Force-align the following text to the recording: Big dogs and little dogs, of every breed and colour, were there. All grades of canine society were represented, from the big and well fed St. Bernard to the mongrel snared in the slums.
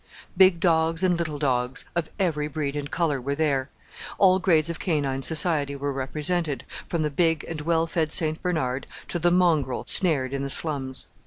Big 0.35 0.59
dogs 0.59 1.03
and 1.03 1.15
little 1.15 1.37
dogs, 1.37 1.85
of 1.95 2.09
every 2.17 2.47
breed 2.47 2.75
and 2.75 2.89
colour, 2.89 3.21
were 3.21 3.35
there. 3.35 3.69
All 4.17 4.39
grades 4.39 4.67
of 4.67 4.79
canine 4.79 5.21
society 5.21 5.75
were 5.75 5.93
represented, 5.93 6.65
from 6.87 7.03
the 7.03 7.11
big 7.11 7.45
and 7.47 7.61
well 7.61 7.85
fed 7.85 8.11
St. 8.11 8.41
Bernard 8.41 8.87
to 9.09 9.19
the 9.19 9.29
mongrel 9.29 9.83
snared 9.85 10.33
in 10.33 10.41
the 10.41 10.49
slums. 10.49 11.07